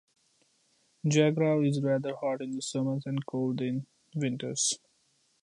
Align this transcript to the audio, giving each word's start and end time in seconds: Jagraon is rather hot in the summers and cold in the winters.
Jagraon 1.05 1.67
is 1.69 1.79
rather 1.79 2.15
hot 2.15 2.41
in 2.41 2.55
the 2.55 2.61
summers 2.63 3.03
and 3.05 3.23
cold 3.27 3.61
in 3.61 3.85
the 4.11 4.19
winters. 4.19 4.79